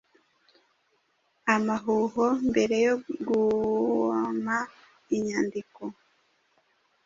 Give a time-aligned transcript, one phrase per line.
[1.55, 2.95] amahuho mbere yo
[3.27, 4.57] guoma
[5.15, 5.81] inyandiko